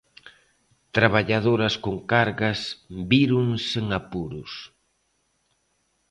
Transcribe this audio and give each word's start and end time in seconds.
"Traballadoras 0.97 1.75
con 1.85 1.95
cargas 2.11 2.59
víronse 3.11 3.75
en 3.83 3.87
apuros". 3.99 4.51